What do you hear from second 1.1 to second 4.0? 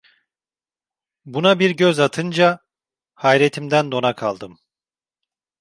Buna bir göz atınca hayretimden